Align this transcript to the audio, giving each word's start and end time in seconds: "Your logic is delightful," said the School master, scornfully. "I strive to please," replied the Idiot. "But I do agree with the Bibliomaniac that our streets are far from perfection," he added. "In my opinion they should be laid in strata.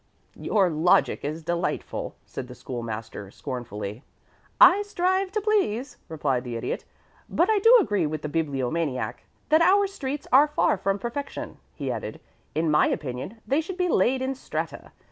"Your 0.35 0.71
logic 0.71 1.23
is 1.23 1.43
delightful," 1.43 2.15
said 2.25 2.47
the 2.47 2.55
School 2.55 2.81
master, 2.81 3.29
scornfully. 3.29 4.01
"I 4.59 4.81
strive 4.81 5.31
to 5.33 5.41
please," 5.41 5.97
replied 6.09 6.43
the 6.43 6.55
Idiot. 6.55 6.85
"But 7.29 7.51
I 7.51 7.59
do 7.59 7.77
agree 7.79 8.07
with 8.07 8.23
the 8.23 8.27
Bibliomaniac 8.27 9.25
that 9.49 9.61
our 9.61 9.85
streets 9.85 10.25
are 10.33 10.47
far 10.47 10.75
from 10.75 10.97
perfection," 10.97 11.59
he 11.75 11.91
added. 11.91 12.19
"In 12.55 12.71
my 12.71 12.87
opinion 12.87 13.41
they 13.47 13.61
should 13.61 13.77
be 13.77 13.89
laid 13.89 14.23
in 14.23 14.33
strata. 14.33 14.91